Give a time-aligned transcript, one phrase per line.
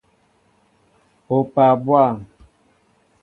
[1.35, 2.17] Opaa bwȃm!